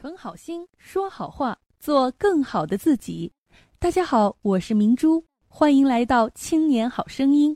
[0.00, 3.30] 存好心，说好话，做更好的自己。
[3.78, 7.54] 大家好，我是明珠，欢迎来到青年好声音。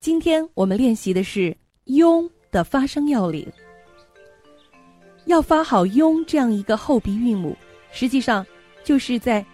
[0.00, 3.46] 今天我们练习的是“庸”的发声要领。
[5.26, 7.54] 要发好“庸”这样一个后鼻韵母，
[7.92, 8.46] 实际上
[8.82, 9.44] 就是在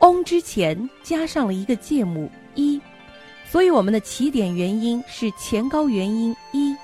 [0.00, 2.80] 翁之前加上了一个介母“一”，
[3.44, 6.74] 所以我们的起点元音是前高元音“一”。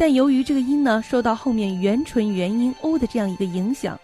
[0.00, 3.98] 但由于这个音呢受到后面元唇元音 o 的这样一个影响，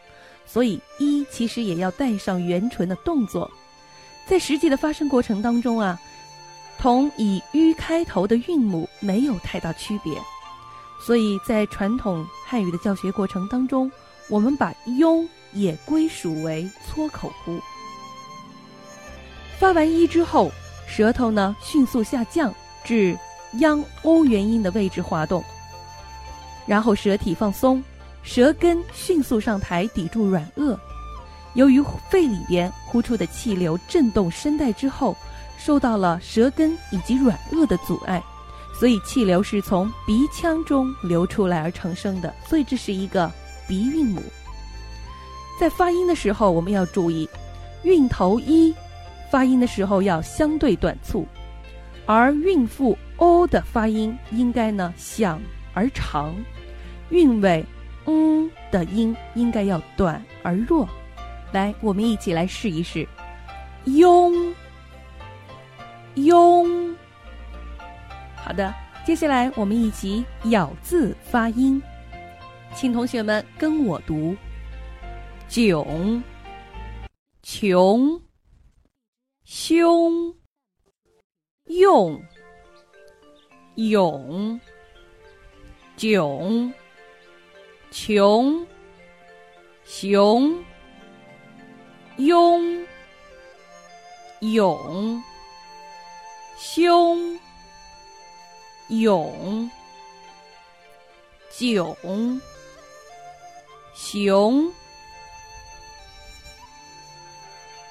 [0.45, 3.49] 所以一其实也要带上元唇的动作，
[4.27, 5.97] 在实际的发声过程当中啊，
[6.81, 10.13] 同以 u 开头的韵母没有太大区别，
[11.01, 13.89] 所以在传统汉语的教学过程当中，
[14.29, 17.57] 我们把 u 也归属为撮口呼。
[19.61, 20.51] 发完一之后，
[20.89, 23.17] 舌头呢迅速下降至
[23.61, 25.45] 央 o 元音的位置滑动。
[26.67, 27.83] 然后舌体放松，
[28.23, 30.77] 舌根迅速上抬抵住软腭。
[31.55, 35.17] 由于肺里边呼出的气流震动声带之后，
[35.59, 38.23] 受到了舌根以及软腭的阻碍，
[38.79, 42.35] 所以气流是从鼻腔中流出来而成声的。
[42.49, 43.31] 所以这是一个
[43.69, 44.21] 鼻韵母。
[45.61, 47.29] 在发音的时候，我们要注意，
[47.85, 48.75] 韵头一
[49.31, 51.25] 发音的时候要相对短促，
[52.05, 55.41] 而韵腹 o 的发音应该呢响
[55.75, 56.35] 而长。
[57.11, 57.65] 韵尾
[58.07, 60.89] “嗯”的音应该要短而弱，
[61.53, 63.07] 来，我们一起来试一试，
[63.85, 64.55] 庸，
[66.17, 66.95] 庸。
[68.37, 71.81] 好的，接下来我们一起咬字发音，
[72.75, 74.35] 请同学们跟我读：
[75.49, 76.23] 囧，
[77.43, 78.21] 穷，
[79.45, 80.35] 凶，
[81.67, 82.21] 用，
[83.77, 84.61] 勇，
[85.97, 86.73] 囧。
[87.97, 88.67] 穷，
[89.85, 90.65] 雄，
[92.19, 92.85] 庸，
[94.41, 95.23] 勇，
[96.59, 97.39] 凶，
[98.89, 99.71] 勇，
[101.53, 102.41] 囧，
[103.95, 104.73] 熊。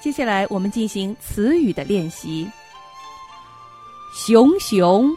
[0.01, 2.51] 接下来我们进行词语的练习。
[4.13, 5.09] 熊熊，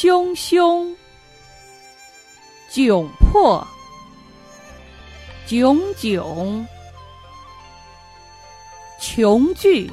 [0.00, 0.94] 汹汹。
[2.70, 3.66] 窘迫，
[5.44, 6.64] 炯炯，
[9.00, 9.90] 穷具，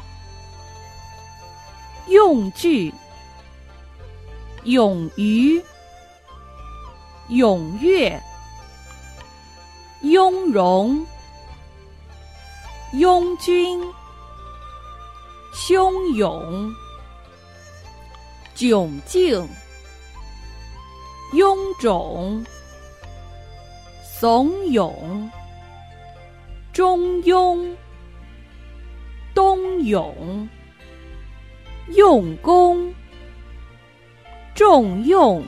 [2.07, 2.93] 用具，
[4.65, 5.59] 勇于，
[7.29, 8.21] 踊跃，
[10.03, 11.03] 雍容，
[12.93, 13.81] 拥军，
[15.55, 16.71] 汹涌，
[18.55, 19.49] 窘境，
[21.35, 22.43] 臃肿。
[24.01, 25.29] 怂恿，
[26.71, 27.75] 中庸，
[29.33, 30.49] 冬泳，
[31.89, 32.93] 用功，
[34.55, 35.43] 重用，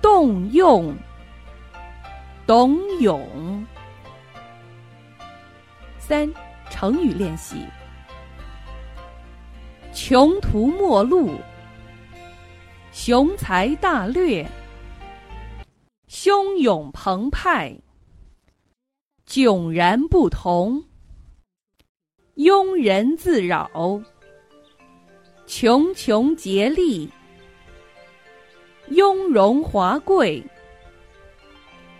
[0.00, 0.94] 动用，
[2.46, 3.66] 董永。
[5.98, 6.32] 三
[6.70, 7.66] 成语练习：
[9.92, 11.34] 穷途末路，
[12.92, 14.46] 雄才大略。
[16.08, 17.74] 汹涌澎湃，
[19.26, 20.84] 迥然不同；
[22.36, 24.02] 庸人自扰，
[25.46, 27.08] 穷穷竭力；
[28.88, 30.44] 雍容华贵，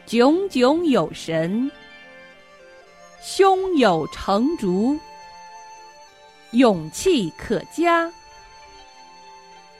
[0.05, 1.71] 炯炯有神；
[3.23, 4.99] 胸有成竹，
[6.51, 8.13] 勇气可嘉；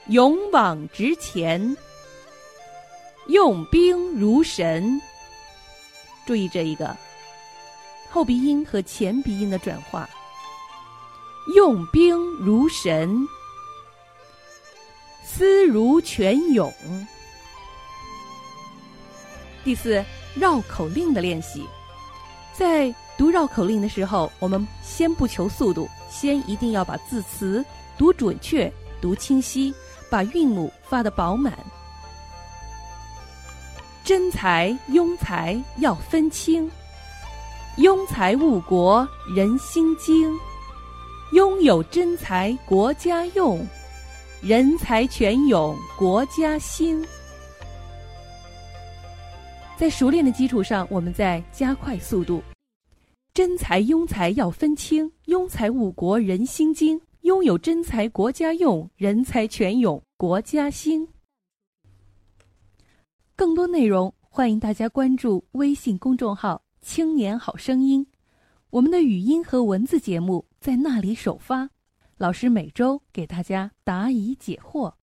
[0.07, 1.75] 勇往直前。
[3.27, 5.01] 用兵如神，
[6.25, 6.95] 注意这一个
[8.09, 10.09] 后鼻音和前鼻音的转化。
[11.55, 13.27] 用兵如神，
[15.25, 16.71] 思如泉涌。
[19.63, 20.03] 第四，
[20.35, 21.65] 绕口令的练习，
[22.53, 27.63] 在读绕口令的时候，我们先不求速度，先一定要把字词
[27.97, 29.73] 读准确、读清晰，
[30.13, 31.57] 把韵母发的饱满。
[34.03, 36.69] 真才庸才要分清，
[37.77, 40.31] 庸才误国人心惊。
[41.31, 43.65] 拥有真才国家用，
[44.39, 47.03] 人才泉涌国家兴。
[49.75, 52.43] 在熟练的基础上，我们再加快速度。
[53.33, 57.01] 真才庸才要分清，庸才误国人心惊。
[57.23, 61.07] 拥有真才国家用，人才全涌国家兴。
[63.33, 68.05] 更多内容，欢迎大家关注微信公众号“青年好声音”，
[68.71, 71.69] 我们的语音和文字节目在那里首发。
[72.17, 74.93] 老师每周给大家答疑解惑。